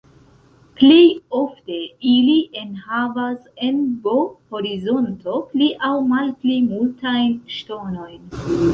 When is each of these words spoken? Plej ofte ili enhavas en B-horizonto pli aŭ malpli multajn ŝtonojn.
Plej 0.77 1.01
ofte 1.39 1.77
ili 2.13 2.37
enhavas 2.63 3.37
en 3.69 3.79
B-horizonto 4.07 5.39
pli 5.55 5.71
aŭ 5.91 5.95
malpli 6.11 6.61
multajn 6.75 7.41
ŝtonojn. 7.61 8.31